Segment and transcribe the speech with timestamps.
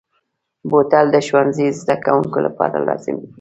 [0.69, 3.27] بوتل د ښوونځي زده کوونکو لپاره لازمي دی.